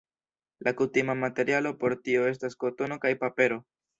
La 0.57 0.75
kutima 0.79 1.13
materialo 1.25 1.73
por 1.87 1.95
tio 2.07 2.25
estas 2.31 2.59
kotono 2.65 3.01
kaj 3.07 3.15
papero. 3.25 3.61